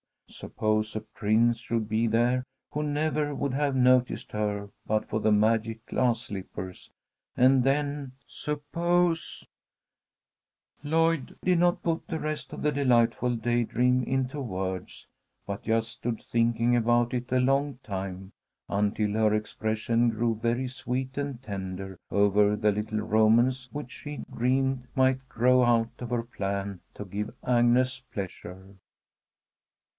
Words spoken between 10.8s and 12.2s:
Lloyd did not put the